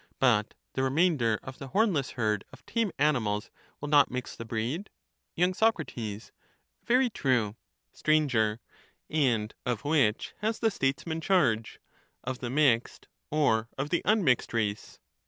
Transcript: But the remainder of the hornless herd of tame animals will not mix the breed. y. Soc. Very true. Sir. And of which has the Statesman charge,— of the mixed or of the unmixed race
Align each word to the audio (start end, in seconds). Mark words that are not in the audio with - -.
But 0.17 0.55
the 0.73 0.81
remainder 0.81 1.37
of 1.43 1.59
the 1.59 1.67
hornless 1.67 2.13
herd 2.17 2.43
of 2.51 2.65
tame 2.65 2.91
animals 2.97 3.51
will 3.79 3.87
not 3.87 4.09
mix 4.09 4.35
the 4.35 4.45
breed. 4.45 4.89
y. 5.37 5.51
Soc. 5.51 5.79
Very 6.83 7.07
true. 7.07 7.55
Sir. 7.93 8.59
And 9.11 9.53
of 9.63 9.85
which 9.85 10.33
has 10.39 10.57
the 10.57 10.71
Statesman 10.71 11.21
charge,— 11.21 11.79
of 12.23 12.39
the 12.39 12.49
mixed 12.49 13.09
or 13.29 13.69
of 13.77 13.91
the 13.91 14.01
unmixed 14.03 14.53
race 14.55 14.97